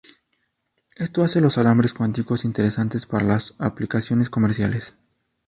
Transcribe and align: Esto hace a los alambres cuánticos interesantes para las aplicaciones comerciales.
Esto 0.95 1.21
hace 1.23 1.37
a 1.37 1.41
los 1.43 1.59
alambres 1.59 1.93
cuánticos 1.93 2.43
interesantes 2.43 3.05
para 3.05 3.23
las 3.23 3.53
aplicaciones 3.59 4.31
comerciales. 4.31 4.95